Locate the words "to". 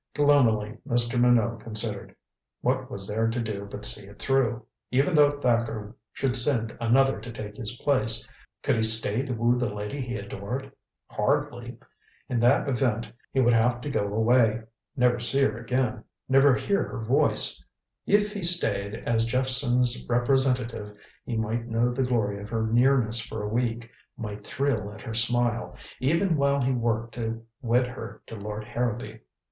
3.27-3.39, 7.21-7.31, 9.21-9.31, 13.81-13.91, 27.13-27.45, 28.25-28.35